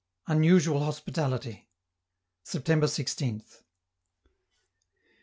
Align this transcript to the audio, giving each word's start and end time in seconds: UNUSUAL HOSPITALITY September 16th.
UNUSUAL 0.27 0.79
HOSPITALITY 0.79 1.67
September 2.43 2.87
16th. 2.87 3.61